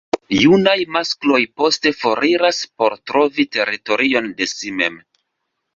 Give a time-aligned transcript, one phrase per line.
[0.43, 5.03] Junaj maskloj poste foriras por trovi teritorion de si mem.